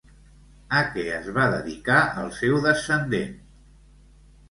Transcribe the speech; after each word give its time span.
A 0.77 0.81
què 0.95 1.03
es 1.17 1.29
va 1.37 1.45
dedicar 1.53 2.01
el 2.25 2.35
seu 2.41 2.61
descendent? 2.67 3.41